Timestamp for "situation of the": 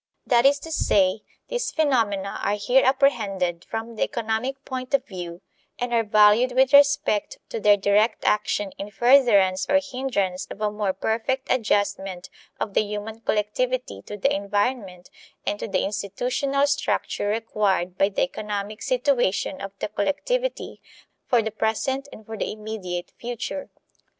18.81-19.87